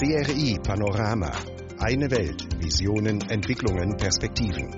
[0.00, 1.30] CRI Panorama.
[1.78, 2.40] Eine Welt.
[2.58, 4.72] Visionen, Entwicklungen, Perspektiven.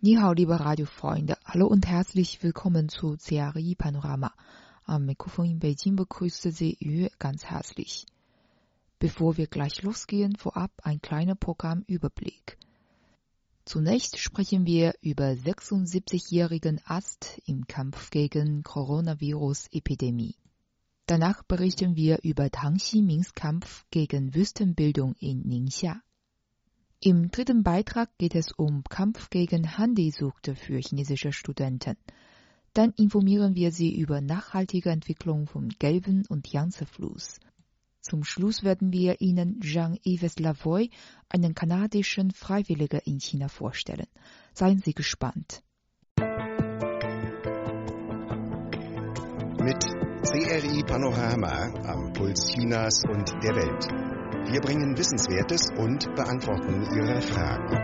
[0.00, 1.36] 你好，liebe Radiofreunde.
[1.44, 4.32] Hallo und herzlich willkommen zu CRI Panorama.
[4.82, 8.06] Am Mikrofon in Beijing begrüßte Sie Yu ganz herzlich.
[8.98, 12.58] Bevor wir gleich losgehen, vorab ein kleiner Programmüberblick.
[13.66, 20.34] Zunächst sprechen wir über 76-jährigen Arzt im Kampf gegen Coronavirus-Epidemie.
[21.08, 26.02] Danach berichten wir über Tang Ximings Kampf gegen Wüstenbildung in Ningxia.
[27.00, 31.96] Im dritten Beitrag geht es um Kampf gegen Handysucht für chinesische Studenten.
[32.74, 37.40] Dann informieren wir Sie über nachhaltige Entwicklung vom Gelben und Yangtze-Fluss.
[38.02, 40.90] Zum Schluss werden wir Ihnen Jean-Yves Lavoie,
[41.30, 44.08] einen kanadischen Freiwilligen in China, vorstellen.
[44.52, 45.62] Seien Sie gespannt.
[50.30, 54.52] CRI Panorama am Puls Chinas und der Welt.
[54.52, 57.74] Wir bringen Wissenswertes und beantworten Ihre Fragen.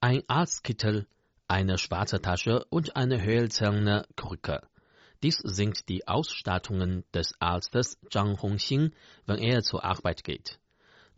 [0.00, 1.06] Ein Arztkittel,
[1.46, 4.62] eine schwarze Tasche und eine hölzerne Krücke.
[5.22, 8.94] Dies sind die Ausstattungen des Arztes Zhang Hongxing,
[9.26, 10.58] wenn er zur Arbeit geht.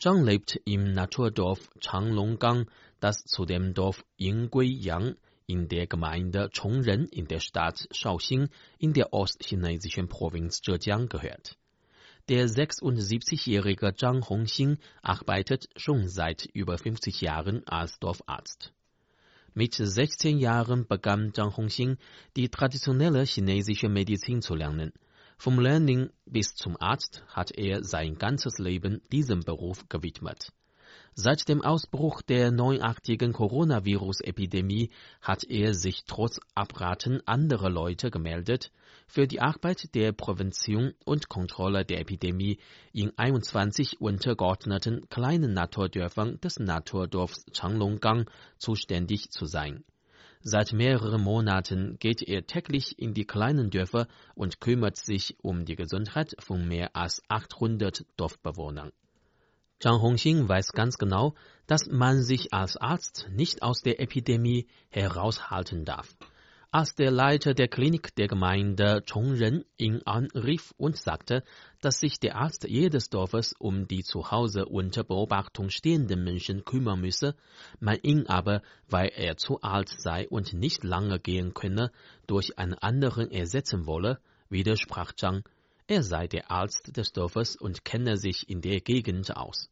[0.00, 2.66] Zhang lebt im Naturdorf Changlonggang,
[3.00, 8.48] das zu dem Dorf Yingguiyang in der Gemeinde Chongren in der Stadt Shaoxing
[8.78, 11.56] in der ostchinesischen Provinz Zhejiang gehört.
[12.28, 18.72] Der 76-jährige Zhang Hongxing arbeitet schon seit über 50 Jahren als Dorfarzt.
[19.52, 21.96] Mit 16 Jahren begann Zhang Hongxing
[22.36, 24.92] die traditionelle chinesische Medizin zu lernen.
[25.38, 30.52] Vom Learning bis zum Arzt hat er sein ganzes Leben diesem Beruf gewidmet.
[31.22, 34.88] Seit dem Ausbruch der neuartigen Coronavirus-Epidemie
[35.20, 38.72] hat er sich trotz Abraten anderer Leute gemeldet,
[39.06, 42.58] für die Arbeit der Prävention und Kontrolle der Epidemie
[42.94, 48.24] in 21 untergeordneten kleinen Naturdörfern des Naturdorfs Changlonggang
[48.56, 49.84] zuständig zu sein.
[50.40, 55.76] Seit mehreren Monaten geht er täglich in die kleinen Dörfer und kümmert sich um die
[55.76, 58.90] Gesundheit von mehr als 800 Dorfbewohnern.
[59.80, 61.34] Zhang Hongxing weiß ganz genau,
[61.66, 66.14] dass man sich als Arzt nicht aus der Epidemie heraushalten darf.
[66.70, 71.44] Als der Leiter der Klinik der Gemeinde Chongren ihn anrief und sagte,
[71.80, 77.00] dass sich der Arzt jedes Dorfes um die zu Hause unter Beobachtung stehenden Menschen kümmern
[77.00, 77.34] müsse,
[77.80, 81.90] man ihn aber, weil er zu alt sei und nicht lange gehen könne,
[82.26, 84.20] durch einen anderen ersetzen wolle,
[84.50, 85.42] widersprach Zhang,
[85.90, 89.68] er sei der Arzt des Dorfes und kenne sich in der Gegend aus.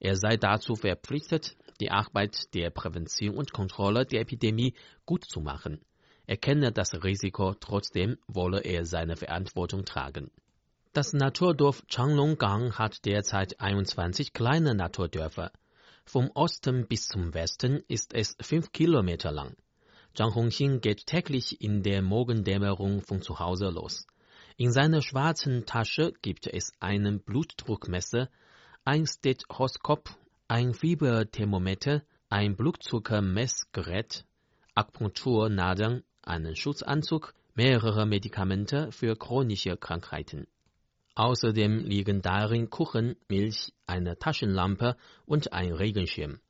[0.00, 4.74] Er sei dazu verpflichtet, die Arbeit der Prävention und Kontrolle der Epidemie
[5.06, 5.80] gut zu machen.
[6.26, 10.30] Er kenne das Risiko, trotzdem wolle er seine Verantwortung tragen.
[10.92, 15.52] Das Naturdorf Changlonggang hat derzeit 21 kleine Naturdörfer.
[16.04, 19.56] Vom Osten bis zum Westen ist es fünf Kilometer lang.
[20.12, 24.06] Zhang Hongxing geht täglich in der Morgendämmerung von zu Hause los.
[24.56, 28.28] In seiner schwarzen Tasche gibt es einen Blutdruckmesser,
[28.84, 30.10] ein Stethoskop,
[30.48, 34.24] ein Fieberthermometer, ein Blutzuckermessgerät,
[34.74, 40.46] Akupunkturnadeln, einen Schutzanzug, mehrere Medikamente für chronische Krankheiten.
[41.14, 44.96] Außerdem liegen darin Kuchen, Milch, eine Taschenlampe
[45.26, 46.40] und ein Regenschirm.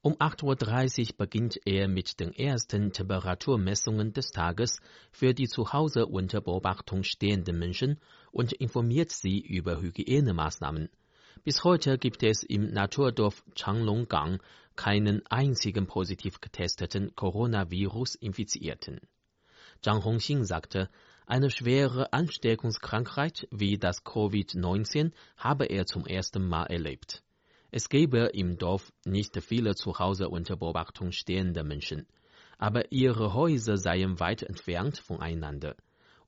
[0.00, 6.06] Um 8.30 Uhr beginnt er mit den ersten Temperaturmessungen des Tages für die zu Hause
[6.06, 7.98] unter Beobachtung stehenden Menschen
[8.30, 10.88] und informiert sie über Hygienemaßnahmen.
[11.42, 14.40] Bis heute gibt es im Naturdorf Changlonggang
[14.76, 19.00] keinen einzigen positiv getesteten Coronavirus-Infizierten.
[19.82, 20.90] Zhang Hongxing sagte,
[21.26, 27.24] eine schwere Ansteckungskrankheit wie das Covid-19 habe er zum ersten Mal erlebt.
[27.70, 32.06] Es gäbe im Dorf nicht viele zu Hause unter Beobachtung stehende Menschen,
[32.56, 35.76] aber ihre Häuser seien weit entfernt voneinander.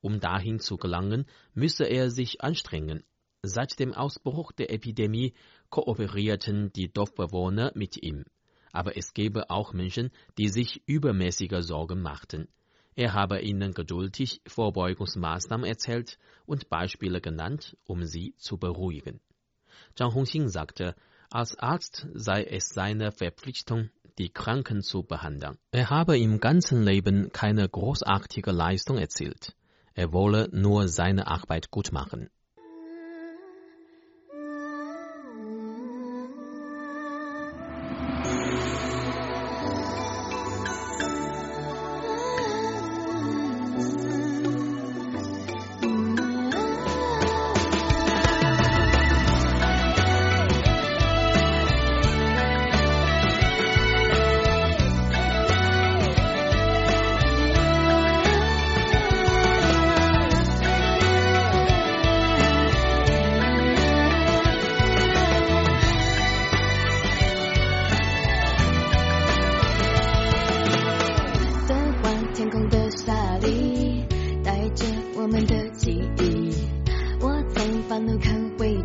[0.03, 3.05] Um dahin zu gelangen, müsse er sich anstrengen.
[3.43, 5.33] Seit dem Ausbruch der Epidemie
[5.71, 8.25] kooperierten die Dorfbewohner mit ihm.
[8.73, 12.49] Aber es gäbe auch Menschen, die sich übermäßige Sorgen machten.
[12.95, 19.21] Er habe ihnen geduldig Vorbeugungsmaßnahmen erzählt und Beispiele genannt, um sie zu beruhigen.
[19.95, 20.95] Zhang Hongxing sagte,
[21.31, 25.57] als Arzt sei es seine Verpflichtung, die Kranken zu behandeln.
[25.71, 29.55] Er habe im ganzen Leben keine großartige Leistung erzielt.
[29.95, 32.31] Er wolle nur seine Arbeit gut machen.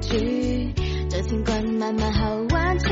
[0.01, 0.73] 去，
[1.09, 2.87] 这情关慢慢好弯曲，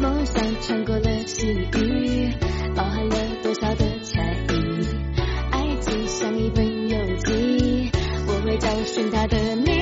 [0.00, 2.32] 梦想穿过了细雨，
[2.74, 4.22] 包含了多少的差
[4.52, 4.86] 异？
[5.50, 7.90] 爱情像一本游记，
[8.26, 9.77] 我会找寻它的谜。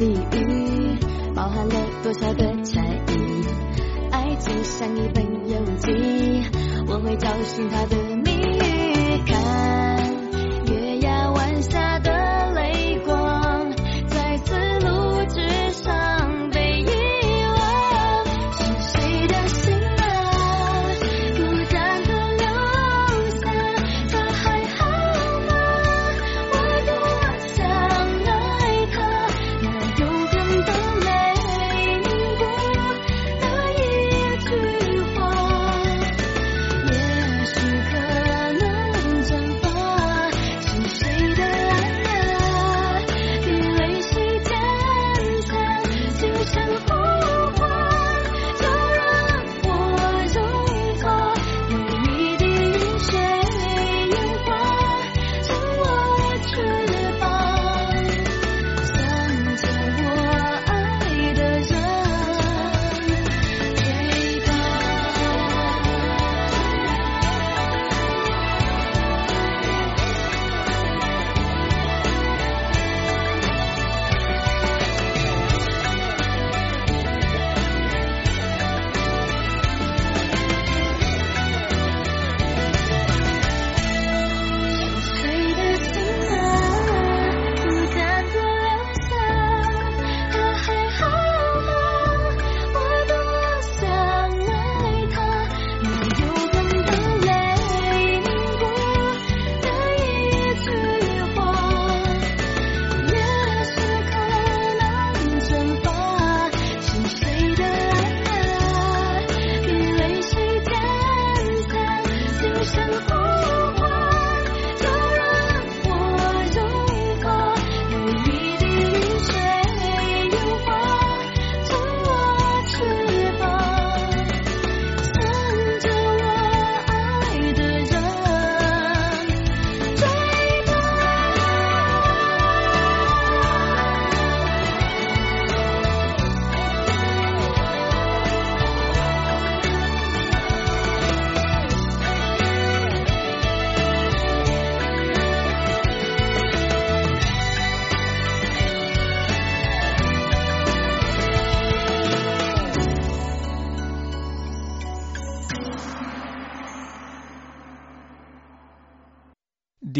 [0.00, 0.96] 谜语
[1.34, 3.44] 包含了多少的猜疑？
[4.10, 6.42] 爱情像一本游记，
[6.88, 8.29] 我会找寻它的谜。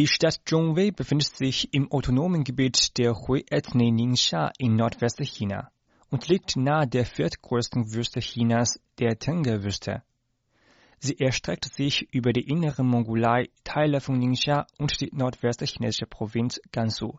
[0.00, 5.70] Die Stadt Zhongwei befindet sich im autonomen Gebiet der Hui-Ethnie Ningxia in Nordwestchina
[6.08, 10.02] und liegt nahe der viertgrößten Wüste Chinas, der Tengge-Wüste.
[11.00, 17.18] Sie erstreckt sich über die innere Mongolei, Teile von Ningxia und die nordwestchinesische Provinz Gansu.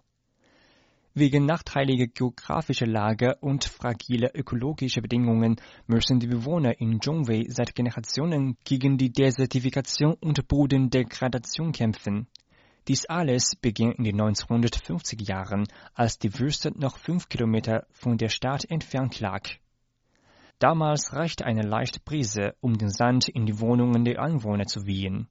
[1.13, 8.57] Wegen nachteiliger geografischer Lage und fragiler ökologischer Bedingungen müssen die Bewohner in Zhongwei seit Generationen
[8.63, 12.25] gegen die Desertifikation und Bodendegradation kämpfen.
[12.87, 18.29] Dies alles begann in den 1950 Jahren, als die Wüste noch fünf Kilometer von der
[18.29, 19.47] Stadt entfernt lag.
[20.57, 25.27] Damals reichte eine leichte Brise, um den Sand in die Wohnungen der Anwohner zu wehen.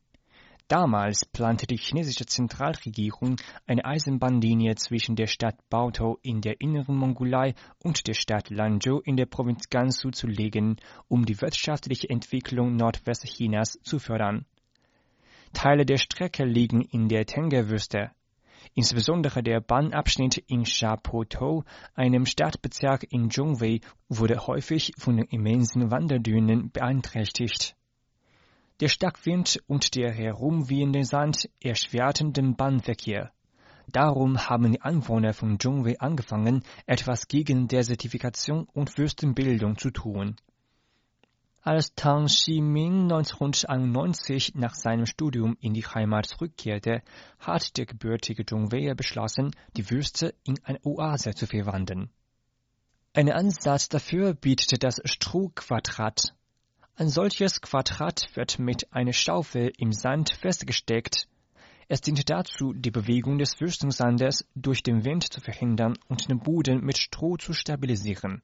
[0.70, 3.34] Damals plante die chinesische Zentralregierung
[3.66, 9.16] eine Eisenbahnlinie zwischen der Stadt Baotou in der inneren Mongolei und der Stadt Lanzhou in
[9.16, 10.76] der Provinz Gansu zu legen,
[11.08, 14.46] um die wirtschaftliche Entwicklung Nordwestchinas zu fördern.
[15.52, 18.10] Teile der Strecke liegen in der Tengge-Wüste.
[18.74, 21.64] Insbesondere der Bahnabschnitt in Shapotou,
[21.94, 27.76] einem Stadtbezirk in Zhongwei, wurde häufig von den immensen Wanderdünen beeinträchtigt.
[28.80, 33.32] Der Starkwind und der herumwehende Sand erschwerten den Bahnverkehr.
[33.88, 40.36] Darum haben die Anwohner von Zhongwei angefangen, etwas gegen Desertifikation und Wüstenbildung zu tun.
[41.62, 47.02] Als Tang Ximin 1991 nach seinem Studium in die Heimat zurückkehrte,
[47.38, 52.08] hat der gebürtige Zhongweier beschlossen, die Wüste in eine Oase zu verwandeln.
[53.12, 56.34] Einen Ansatz dafür bietet das Strohquadrat.
[56.96, 61.28] Ein solches Quadrat wird mit einer Schaufel im Sand festgesteckt.
[61.88, 66.82] Es dient dazu, die Bewegung des Wüstensandes durch den Wind zu verhindern und den Boden
[66.82, 68.40] mit Stroh zu stabilisieren.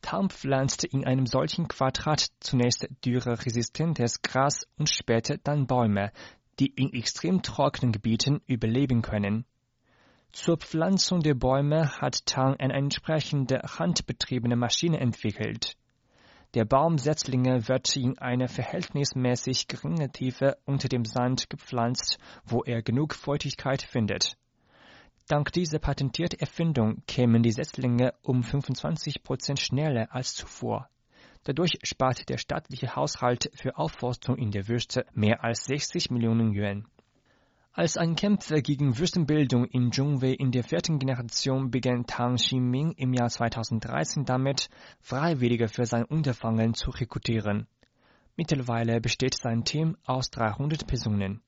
[0.00, 6.12] Tam pflanzt in einem solchen Quadrat zunächst dürreresistentes Gras und später dann Bäume,
[6.58, 9.44] die in extrem trockenen Gebieten überleben können.
[10.32, 15.76] Zur Pflanzung der Bäume hat Tang eine entsprechende handbetriebene Maschine entwickelt.
[16.54, 23.14] Der Baumsetzlinge wird in einer verhältnismäßig geringen Tiefe unter dem Sand gepflanzt, wo er genug
[23.14, 24.38] Feuchtigkeit findet.
[25.28, 30.88] Dank dieser patentierten Erfindung kämen die Setzlinge um 25 Prozent schneller als zuvor.
[31.44, 36.86] Dadurch spart der staatliche Haushalt für Aufforstung in der Wüste mehr als 60 Millionen Yuan.
[37.74, 43.12] Als ein Kämpfer gegen Wüstenbildung in Zhongwei in der vierten Generation begann Tang Ximing im
[43.12, 47.66] Jahr 2013 damit, Freiwillige für sein Unterfangen zu rekrutieren.
[48.34, 51.42] Mittlerweile besteht sein Team aus 300 Personen.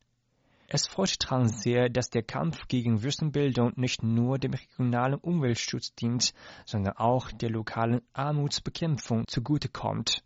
[0.73, 6.33] Es freut Tang sehr, dass der Kampf gegen Wüstenbildung nicht nur dem regionalen Umweltschutz dient,
[6.65, 10.23] sondern auch der lokalen Armutsbekämpfung zugutekommt.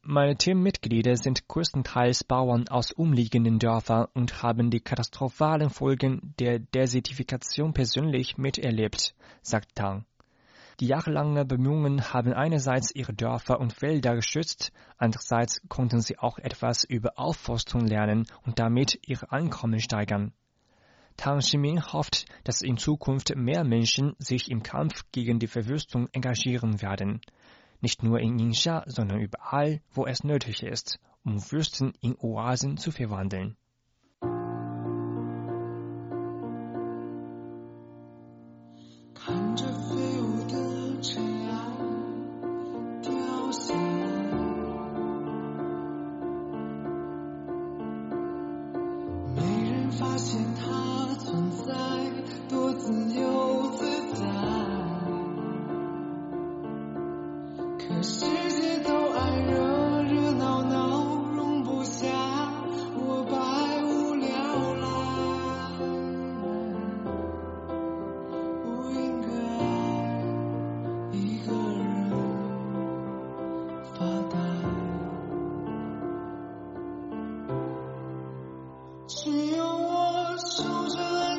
[0.00, 7.74] Meine Teammitglieder sind größtenteils Bauern aus umliegenden Dörfern und haben die katastrophalen Folgen der Desertifikation
[7.74, 10.06] persönlich miterlebt, sagt Tang.
[10.80, 16.84] Die jahrelangen Bemühungen haben einerseits ihre Dörfer und Wälder geschützt, andererseits konnten sie auch etwas
[16.84, 20.32] über Aufforstung lernen und damit ihr Einkommen steigern.
[21.16, 26.82] Tang Ximin hofft, dass in Zukunft mehr Menschen sich im Kampf gegen die Verwüstung engagieren
[26.82, 27.20] werden
[27.84, 32.90] nicht nur in Ningxia, sondern überall, wo es nötig ist, um Wüsten in Oasen zu
[32.90, 33.58] verwandeln.
[80.44, 81.33] souls alive.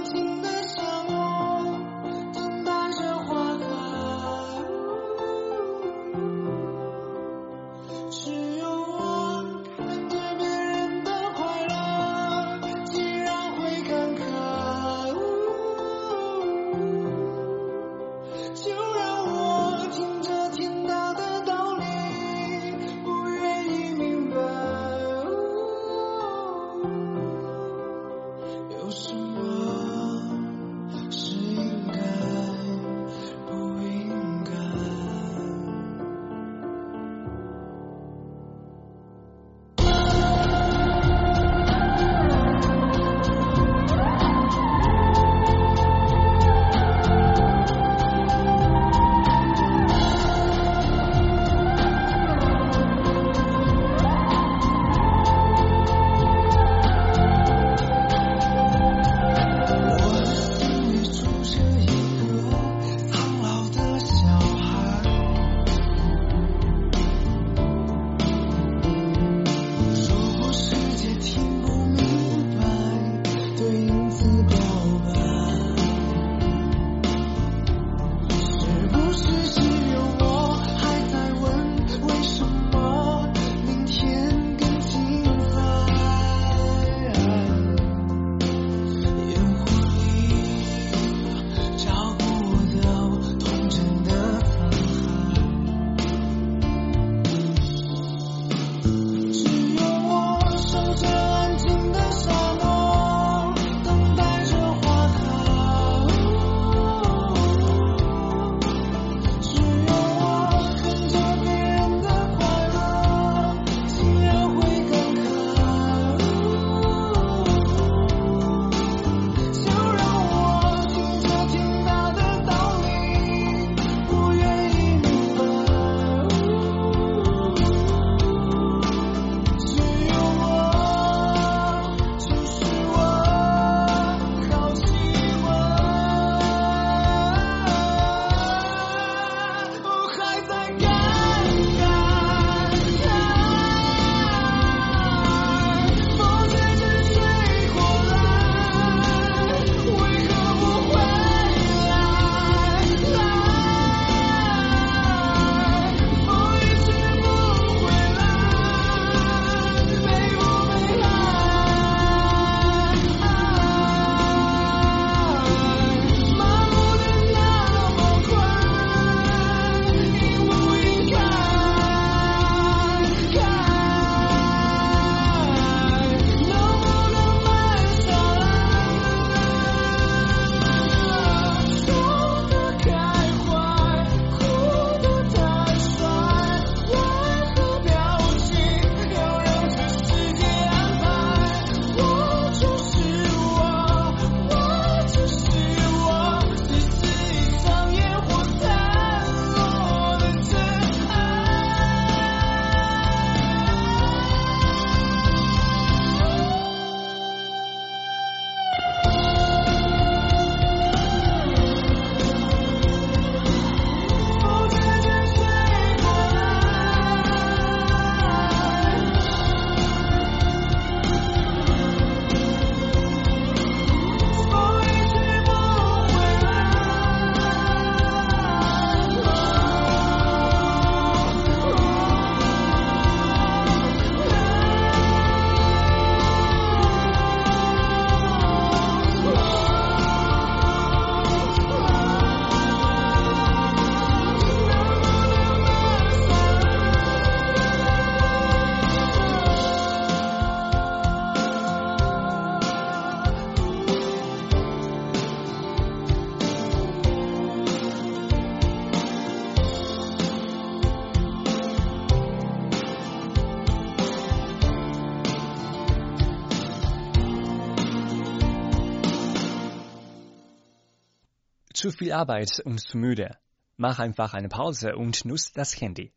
[271.85, 273.37] Zu viel Arbeit und zu müde.
[273.77, 276.11] Mach einfach eine Pause und nutz das Handy.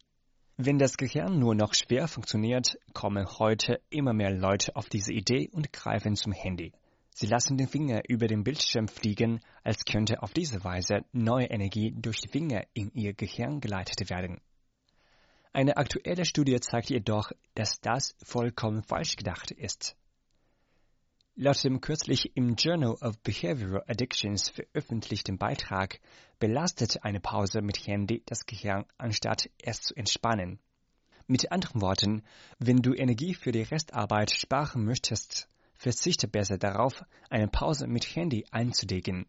[0.57, 5.50] Wenn das Gehirn nur noch schwer funktioniert, kommen heute immer mehr Leute auf diese Idee
[5.52, 6.72] und greifen zum Handy.
[7.11, 11.92] Sie lassen den Finger über den Bildschirm fliegen, als könnte auf diese Weise neue Energie
[11.94, 14.40] durch die Finger in ihr Gehirn geleitet werden.
[15.52, 19.98] Eine aktuelle Studie zeigt jedoch, dass das vollkommen falsch gedacht ist.
[21.40, 26.01] Laut dem kürzlich im Journal of Behavioral Addictions veröffentlichten Beitrag
[26.40, 30.59] belastet eine Pause mit Handy das Gehirn, anstatt es zu entspannen.
[31.29, 32.24] Mit anderen Worten,
[32.59, 38.44] wenn du Energie für die Restarbeit sparen möchtest, verzichte besser darauf, eine Pause mit Handy
[38.51, 39.24] einzulegen.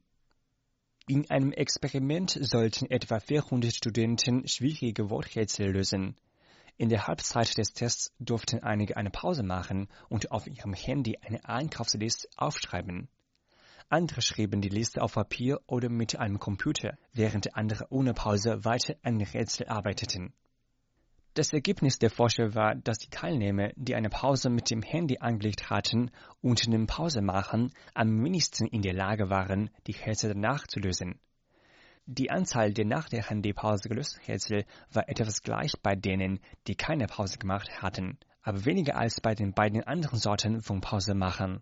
[1.08, 6.16] In einem Experiment sollten etwa 400 Studenten schwierige Worträtsel lösen.
[6.80, 11.44] In der Halbzeit des Tests durften einige eine Pause machen und auf ihrem Handy eine
[11.44, 13.10] Einkaufsliste aufschreiben.
[13.90, 18.96] Andere schrieben die Liste auf Papier oder mit einem Computer, während andere ohne Pause weiter
[19.04, 20.32] an Rätsel arbeiteten.
[21.34, 25.70] Das Ergebnis der Forscher war, dass die Teilnehmer, die eine Pause mit dem Handy angelegt
[25.70, 31.20] hatten und den Pausemachen am wenigsten in der Lage waren, die Rätsel danach zu lösen.
[32.12, 37.06] Die Anzahl der nach der Handypause gelösten Rätsel war etwas gleich bei denen, die keine
[37.06, 41.62] Pause gemacht hatten, aber weniger als bei den beiden anderen Sorten von Pausemachern.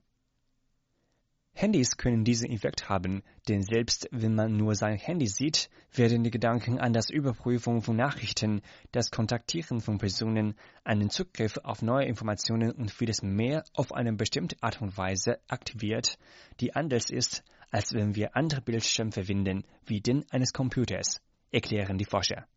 [1.51, 6.31] Handys können diesen Effekt haben, denn selbst wenn man nur sein Handy sieht, werden die
[6.31, 8.61] Gedanken an das Überprüfen von Nachrichten,
[8.93, 10.55] das Kontaktieren von Personen,
[10.87, 16.17] den Zugriff auf neue Informationen und vieles mehr auf eine bestimmte Art und Weise aktiviert,
[16.61, 22.05] die anders ist als wenn wir andere Bildschirme verwenden, wie den eines Computers, erklären die
[22.05, 22.47] Forscher.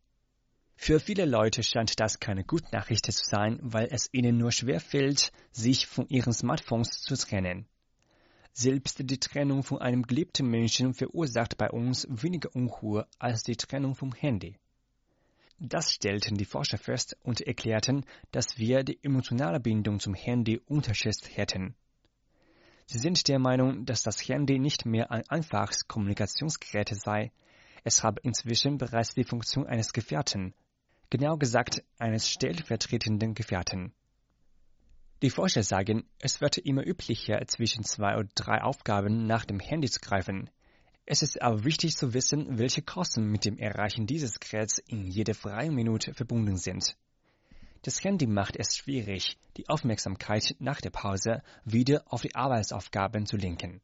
[0.76, 4.80] Für viele Leute scheint das keine gute Nachricht zu sein, weil es ihnen nur schwer
[4.80, 7.66] fällt, sich von ihren Smartphones zu trennen.
[8.52, 13.94] Selbst die Trennung von einem geliebten Menschen verursacht bei uns weniger Unruhe als die Trennung
[13.94, 14.56] vom Handy.
[15.58, 21.36] Das stellten die Forscher fest und erklärten, dass wir die emotionale Bindung zum Handy unterschätzt
[21.36, 21.74] hätten.
[22.92, 27.30] Sie sind der Meinung, dass das Handy nicht mehr ein einfaches Kommunikationsgerät sei.
[27.84, 30.54] Es habe inzwischen bereits die Funktion eines Gefährten,
[31.08, 33.92] genau gesagt eines stellvertretenden Gefährten.
[35.22, 39.88] Die Forscher sagen, es wird immer üblicher, zwischen zwei oder drei Aufgaben nach dem Handy
[39.88, 40.50] zu greifen.
[41.06, 45.34] Es ist aber wichtig zu wissen, welche Kosten mit dem Erreichen dieses Geräts in jeder
[45.34, 46.96] freien Minute verbunden sind.
[47.82, 53.38] Das Handy macht es schwierig, die Aufmerksamkeit nach der Pause wieder auf die Arbeitsaufgaben zu
[53.38, 53.80] lenken.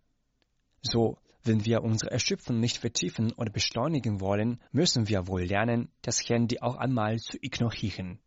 [0.83, 6.21] So, wenn wir unsere Erschöpfung nicht vertiefen oder beschleunigen wollen, müssen wir wohl lernen, das
[6.29, 8.19] Handy auch einmal zu ignorieren.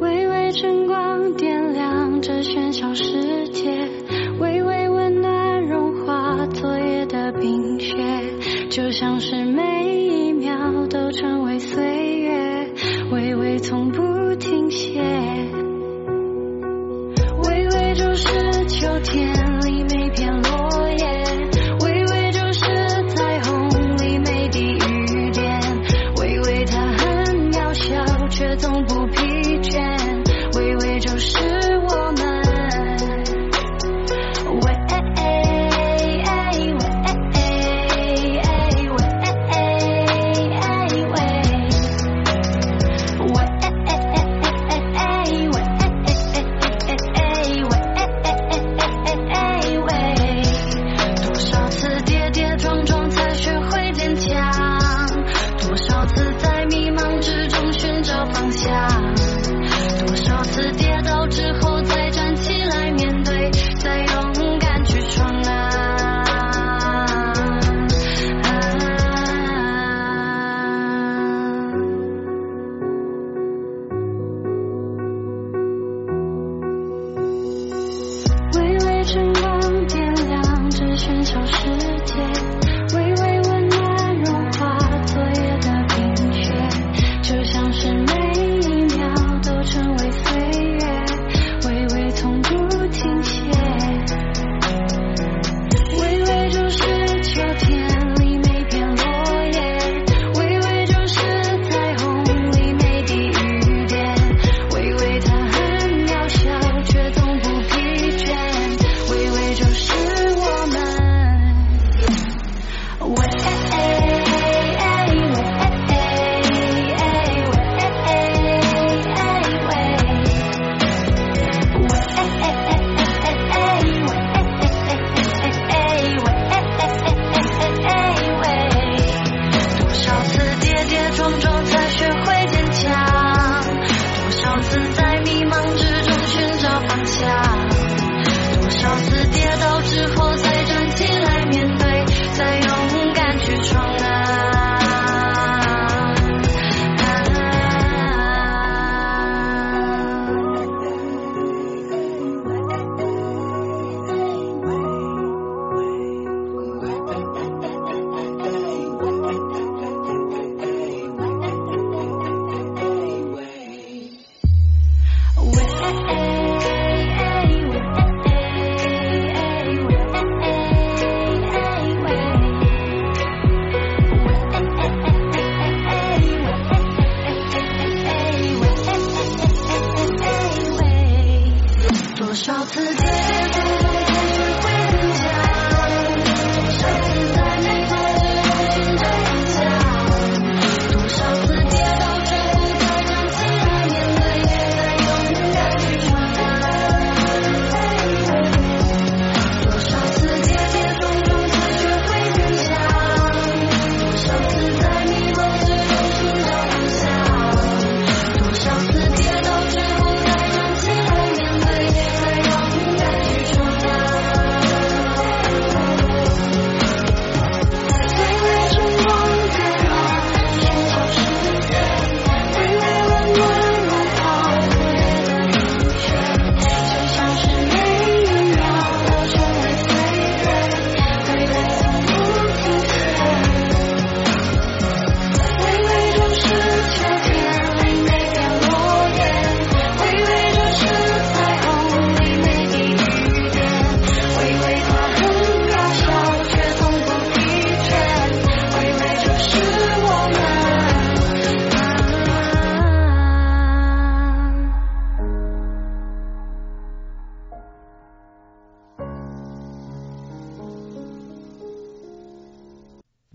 [0.00, 4.09] 微微晨光点亮这喧嚣世界。
[8.82, 12.72] 就像是每一秒都成为岁月，
[13.12, 14.98] 微微从不停歇，
[17.44, 19.49] 微微就是秋天。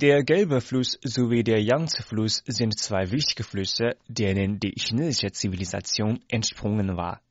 [0.05, 6.95] Der Gelbe Fluss sowie der Yangtze-Fluss sind zwei wichtige Flüsse, denen die chinesische Zivilisation entsprungen
[6.95, 7.21] war.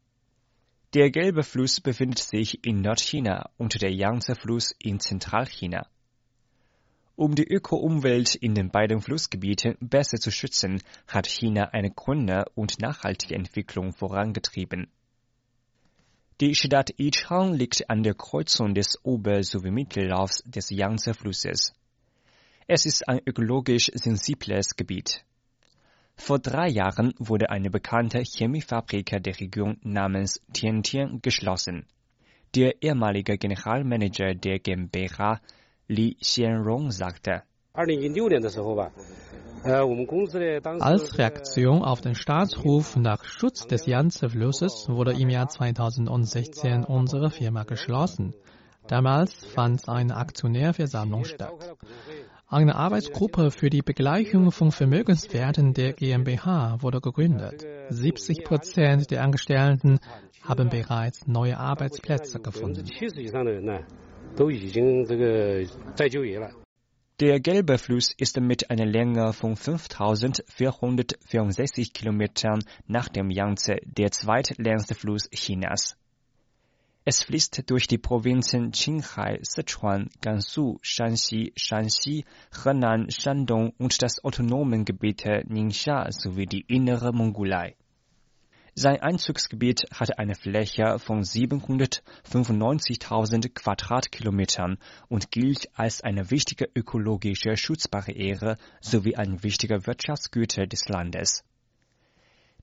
[0.92, 5.86] Der Gelbe Fluss befindet sich in Nordchina und der Yangtze-Fluss in Zentralchina.
[7.14, 12.80] Um die Öko-Umwelt in den beiden Flussgebieten besser zu schützen, hat China eine grüne und
[12.80, 14.88] nachhaltige Entwicklung vorangetrieben.
[16.40, 21.72] Die Stadt Yichang liegt an der Kreuzung des Ober- sowie Mittellaufs des Yangtze-Flusses.
[22.66, 25.22] Es ist ein ökologisch sensibles Gebiet.
[26.16, 31.84] Vor drei Jahren wurde eine bekannte Chemiefabrik der Region namens Tiantian geschlossen.
[32.54, 35.42] Der ehemalige Generalmanager der GmbH
[35.88, 37.42] Li Xianrong sagte,
[40.80, 47.64] als Reaktion auf den Staatsruf nach Schutz des Yangtze-Flusses wurde im Jahr 2016 unsere Firma
[47.64, 48.34] geschlossen.
[48.86, 51.74] Damals fand eine Aktionärversammlung statt.
[52.54, 57.66] Eine Arbeitsgruppe für die Begleichung von Vermögenswerten der GmbH wurde gegründet.
[57.90, 59.98] 70 Prozent der Angestellten
[60.40, 62.88] haben bereits neue Arbeitsplätze gefunden.
[67.18, 74.94] Der Gelbe Fluss ist mit einer Länge von 5464 Kilometern nach dem Yangtze der zweitlängste
[74.94, 75.96] Fluss Chinas.
[77.06, 82.24] Es fließt durch die Provinzen Qinghai, Sichuan, Gansu, Shanxi, Shanxi,
[82.64, 87.76] Henan, Shandong und das autonomen Gebiet Ningxia sowie die innere Mongolei.
[88.74, 98.56] Sein Einzugsgebiet hat eine Fläche von 795.000 Quadratkilometern und gilt als eine wichtige ökologische Schutzbarriere
[98.80, 101.44] sowie ein wichtiger Wirtschaftsgüter des Landes.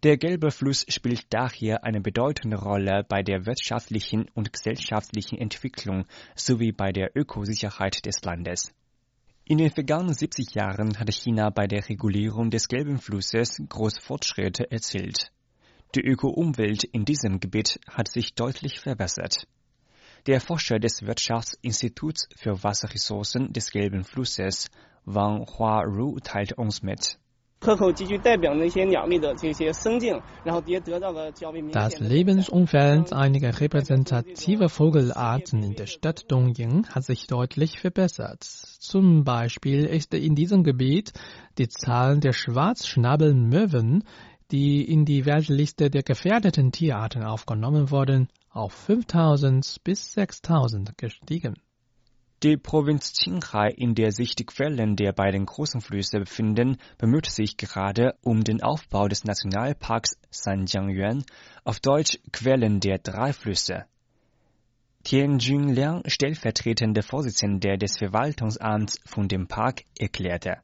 [0.04, 6.72] Der Gelbe Fluss spielt daher eine bedeutende Rolle bei der wirtschaftlichen und gesellschaftlichen Entwicklung sowie
[6.72, 8.74] bei der Ökosicherheit des Landes.
[9.46, 14.72] In den vergangenen 70 Jahren hat China bei der Regulierung des Gelben Flusses große Fortschritte
[14.72, 15.32] erzielt.
[15.94, 19.46] Die Öko-Umwelt in diesem Gebiet hat sich deutlich verbessert.
[20.26, 24.72] Der Forscher des Wirtschaftsinstituts für Wasserressourcen des Gelben Flusses,
[25.06, 27.20] Wang Hua-Ru, teilt uns mit.
[31.72, 38.44] Das Lebensumfeld einiger repräsentativer Vogelarten in der Stadt Dongying hat sich deutlich verbessert.
[38.44, 41.14] Zum Beispiel ist in diesem Gebiet
[41.60, 44.06] die Zahl der Schwarzschnabelmöwen,
[44.50, 51.54] die in die Weltliste der gefährdeten Tierarten aufgenommen wurden, auf 5000 bis 6000 gestiegen.
[52.43, 57.57] Die Provinz Qinghai, in der sich die Quellen der beiden großen Flüsse befinden, bemüht sich
[57.57, 61.25] gerade um den Aufbau des Nationalparks Sanjiangyuan,
[61.65, 63.87] auf Deutsch Quellen der drei Flüsse.
[65.03, 70.59] Tianjun Liang, stellvertretender Vorsitzender des Verwaltungsamts von dem Park, erklärte.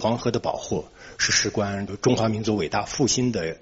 [0.00, 0.84] 黄河的保护
[1.18, 3.56] 是事关中华民族伟大复兴的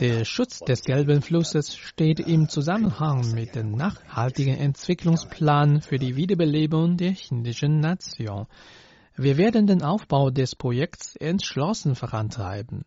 [0.00, 6.96] der Schutz des Gelben Flusses steht im Zusammenhang mit dem nachhaltigen Entwicklungsplan für die Wiederbelebung
[6.96, 8.46] der chinesischen Nation.
[9.16, 12.84] Wir werden den Aufbau des Projekts entschlossen vorantreiben.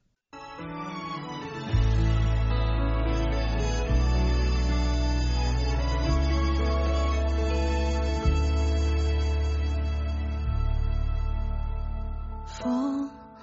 [12.45, 12.97] Vor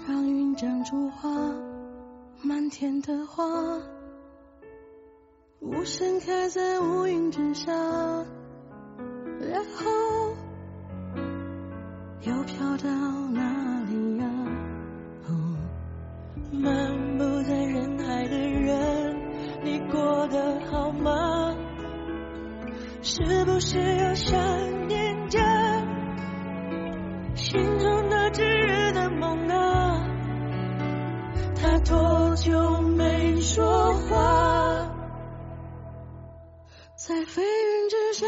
[0.07, 1.68] 让云长出花。
[2.41, 3.43] 满天的花，
[5.60, 7.71] 无声开在乌云之下，
[9.39, 10.36] 然后
[12.21, 12.89] 又飘到
[13.32, 14.25] 哪里呀？
[16.52, 19.15] 漫步在人海的人，
[19.63, 21.56] 你过得好吗？
[23.02, 24.39] 是不是又想
[32.41, 34.89] 就没说话？
[36.95, 38.28] 在飞云之下，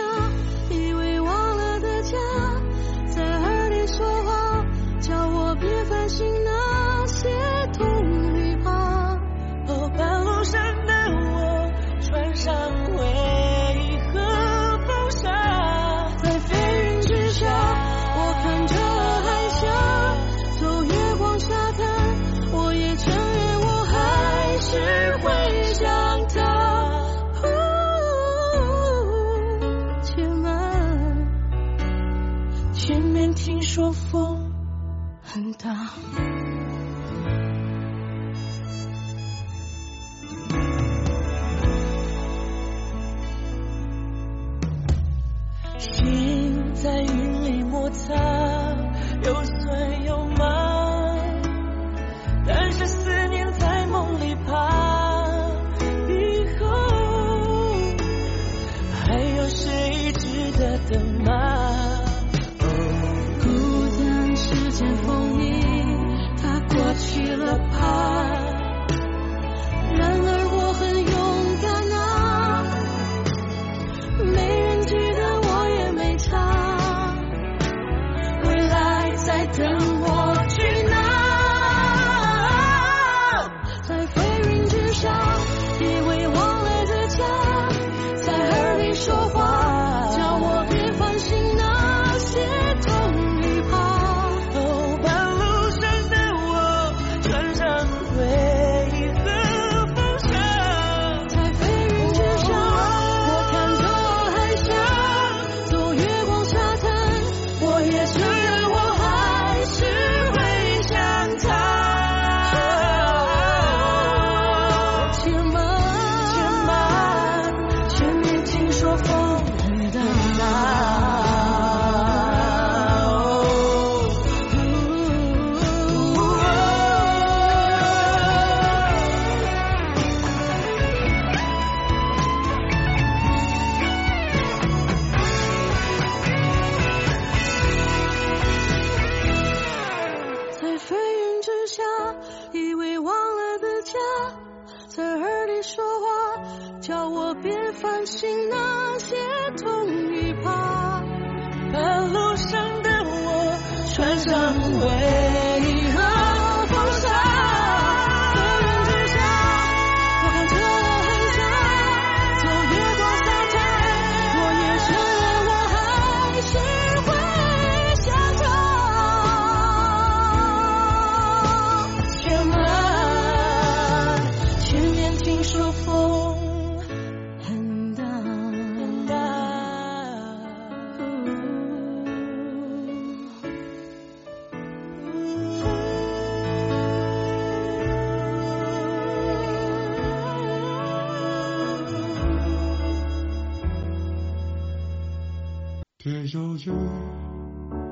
[154.11, 155.50] 演唱会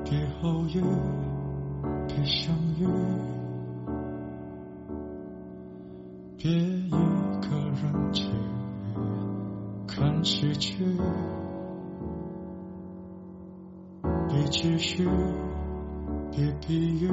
[0.04, 0.80] 别后遇，
[2.06, 2.86] 别相遇，
[6.36, 8.28] 别一个人去
[9.88, 10.84] 看喜剧，
[14.28, 15.08] 别继续，
[16.30, 17.10] 别比喻，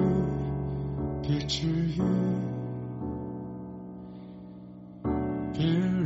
[1.23, 2.01] 别治愈，
[5.53, 5.96] 别。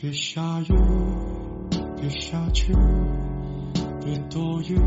[0.00, 0.72] 别下雨，
[1.96, 2.72] 别下去，
[4.00, 4.78] 别多雨。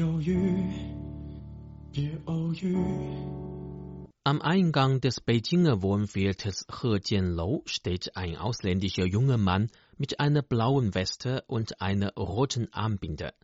[0.00, 0.72] 犹豫，
[1.92, 2.76] 别偶遇。
[4.24, 11.44] Am Eingang des Beijinger Wohnviertels Hejianlou steht ein ausländischer junger Mann mit einer blauen Weste
[11.46, 13.34] und einer roten Armbinde.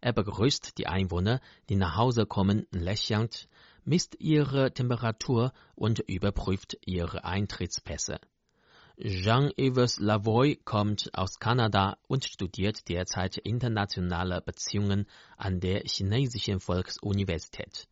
[0.00, 3.48] Er begrüßt die Einwohner, die nach Hause kommen, lächelnd,
[3.84, 8.18] misst ihre Temperatur und überprüft ihre Eintrittspässe.
[8.97, 17.89] Jean-Yves Lavoie kommt aus Kanada und studiert derzeit internationale Beziehungen an der Chinesischen Volksuniversität.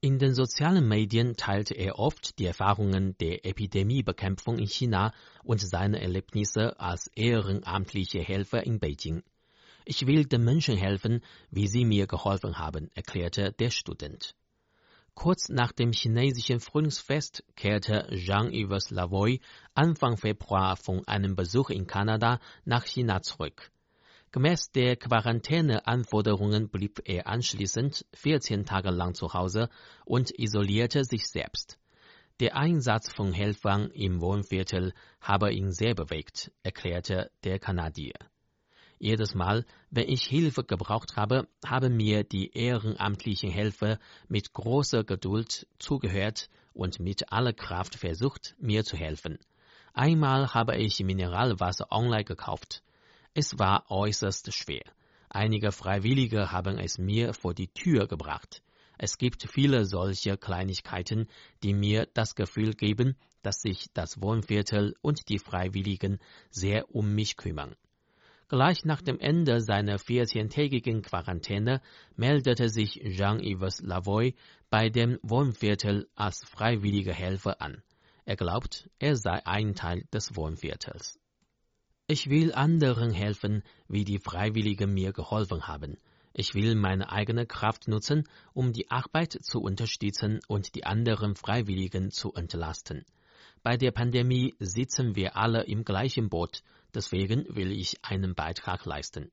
[0.00, 5.12] In den sozialen Medien teilte er oft die Erfahrungen der Epidemiebekämpfung in China
[5.44, 9.22] und seine Erlebnisse als ehrenamtlicher Helfer in Beijing.
[9.84, 11.20] Ich will den Menschen helfen,
[11.50, 14.34] wie sie mir geholfen haben, erklärte der Student.
[15.18, 19.40] Kurz nach dem chinesischen Frühlingsfest kehrte Jean-Yves Lavoie
[19.74, 23.72] Anfang Februar von einem Besuch in Kanada nach China zurück.
[24.30, 29.70] Gemäß der Quarantäneanforderungen blieb er anschließend 14 Tage lang zu Hause
[30.04, 31.80] und isolierte sich selbst.
[32.38, 38.14] Der Einsatz von Helfern im Wohnviertel habe ihn sehr bewegt, erklärte der Kanadier.
[39.00, 45.68] Jedes Mal, wenn ich Hilfe gebraucht habe, haben mir die ehrenamtlichen Helfer mit großer Geduld
[45.78, 49.38] zugehört und mit aller Kraft versucht, mir zu helfen.
[49.92, 52.82] Einmal habe ich Mineralwasser online gekauft.
[53.34, 54.84] Es war äußerst schwer.
[55.28, 58.62] Einige Freiwillige haben es mir vor die Tür gebracht.
[58.96, 61.28] Es gibt viele solche Kleinigkeiten,
[61.62, 66.18] die mir das Gefühl geben, dass sich das Wohnviertel und die Freiwilligen
[66.50, 67.76] sehr um mich kümmern.
[68.48, 71.82] Gleich nach dem Ende seiner 14-tägigen Quarantäne
[72.16, 74.32] meldete sich Jean-Yves Lavoie
[74.70, 77.82] bei dem Wohnviertel als freiwilliger Helfer an.
[78.24, 81.20] Er glaubt, er sei ein Teil des Wohnviertels.
[82.06, 85.98] Ich will anderen helfen, wie die Freiwilligen mir geholfen haben.
[86.32, 88.24] Ich will meine eigene Kraft nutzen,
[88.54, 93.04] um die Arbeit zu unterstützen und die anderen Freiwilligen zu entlasten.
[93.62, 96.62] Bei der Pandemie sitzen wir alle im gleichen Boot,
[96.94, 99.30] deswegen will ich einen Beitrag leisten.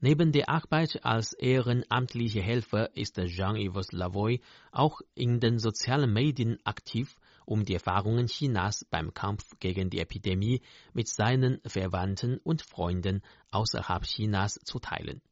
[0.00, 7.16] Neben der Arbeit als ehrenamtlicher Helfer ist Jean-Yves Lavoie auch in den sozialen Medien aktiv,
[7.46, 10.60] um die Erfahrungen Chinas beim Kampf gegen die Epidemie
[10.92, 15.22] mit seinen Verwandten und Freunden außerhalb Chinas zu teilen.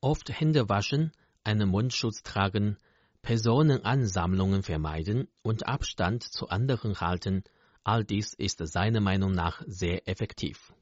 [0.00, 1.12] Oft Hände waschen,
[1.44, 2.76] einen Mundschutz tragen,
[3.22, 7.44] Personenansammlungen vermeiden und Abstand zu anderen halten,
[7.84, 10.72] all dies ist seiner Meinung nach sehr effektiv.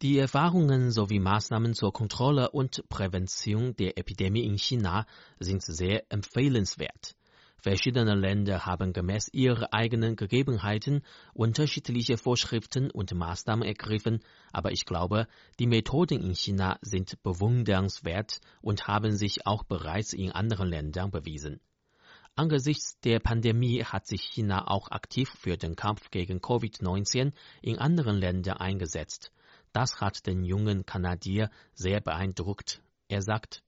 [0.00, 5.06] Die Erfahrungen sowie Maßnahmen zur Kontrolle und Prävention der Epidemie in China
[5.40, 7.16] sind sehr empfehlenswert.
[7.56, 11.02] Verschiedene Länder haben gemäß ihrer eigenen Gegebenheiten
[11.34, 14.20] unterschiedliche Vorschriften und Maßnahmen ergriffen,
[14.52, 15.26] aber ich glaube,
[15.58, 21.58] die Methoden in China sind bewundernswert und haben sich auch bereits in anderen Ländern bewiesen.
[22.36, 27.32] Angesichts der Pandemie hat sich China auch aktiv für den Kampf gegen Covid-19
[27.62, 29.32] in anderen Ländern eingesetzt.
[29.72, 32.82] Das hat den jungen Kanadier sehr beeindruckt.
[33.08, 33.62] Er sagt,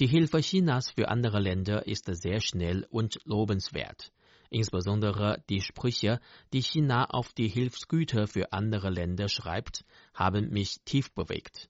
[0.00, 4.12] die Hilfe Chinas für andere Länder ist sehr schnell und lobenswert.
[4.48, 6.20] Insbesondere die Sprüche,
[6.52, 11.68] die China auf die Hilfsgüter für andere Länder schreibt, haben mich tief bewegt.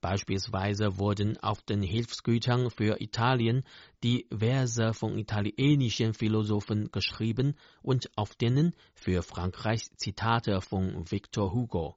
[0.00, 3.64] Beispielsweise wurden auf den Hilfsgütern für Italien
[4.02, 11.96] die Verse von italienischen Philosophen geschrieben und auf denen für Frankreich Zitate von Victor Hugo.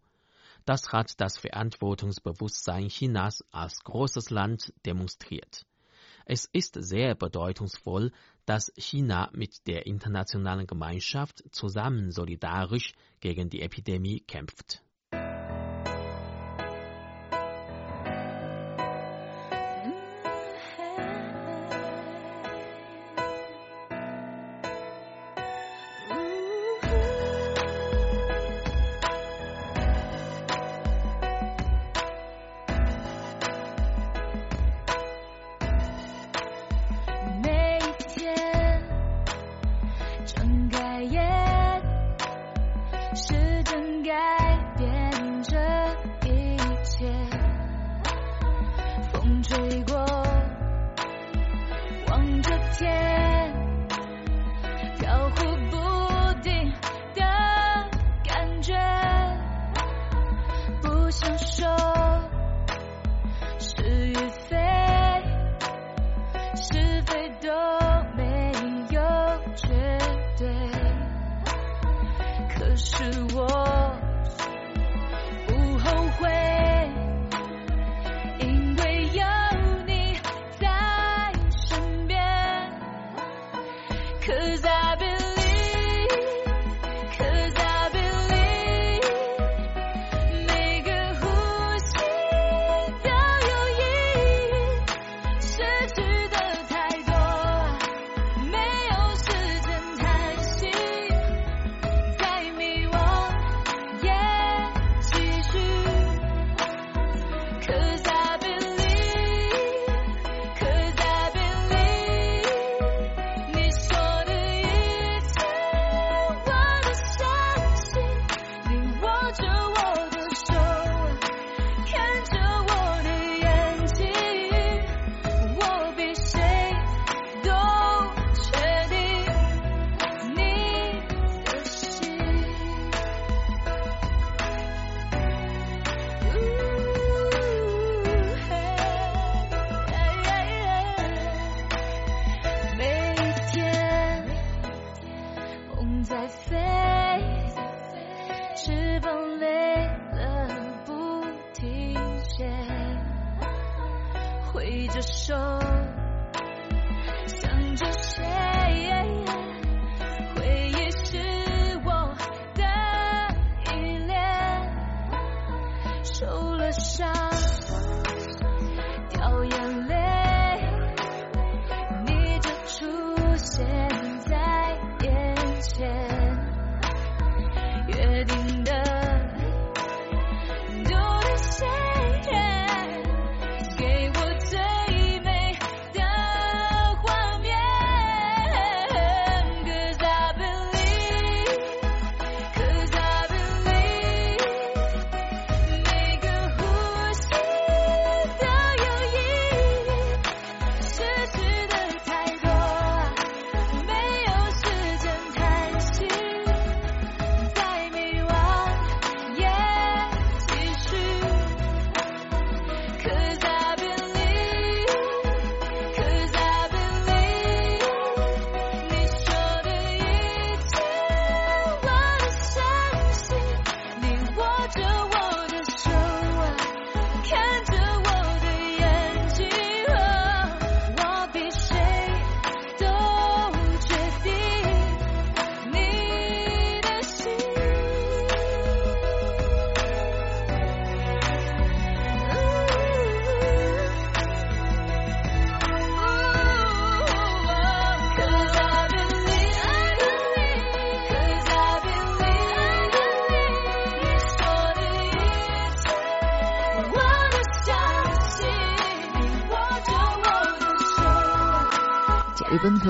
[0.65, 5.65] Das hat das Verantwortungsbewusstsein Chinas als großes Land demonstriert.
[6.25, 8.11] Es ist sehr bedeutungsvoll,
[8.45, 14.83] dass China mit der internationalen Gemeinschaft zusammen solidarisch gegen die Epidemie kämpft.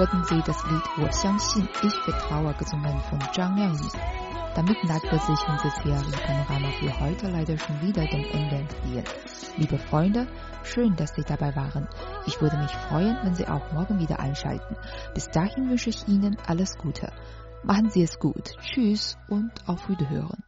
[0.04, 3.88] hörten Sie das Lied Wo Xiangxin, Ich Vertraue gesungen von Zhang Lianyi.
[4.54, 9.06] Damit neigte sich unser jährliches Panorama für heute leider schon wieder dem Ende entgegen.
[9.56, 10.28] Liebe Freunde,
[10.64, 11.88] schön, dass Sie dabei waren.
[12.26, 14.76] Ich würde mich freuen, wenn Sie auch morgen wieder einschalten.
[15.14, 17.10] Bis dahin wünsche ich Ihnen alles Gute.
[17.64, 18.58] Machen Sie es gut.
[18.60, 20.44] Tschüss und auf Wiederhören.